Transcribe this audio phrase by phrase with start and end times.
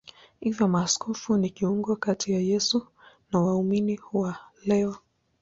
[0.39, 2.87] Hivyo maaskofu ni kiungo kati ya Yesu
[3.31, 4.95] na waumini wa leo.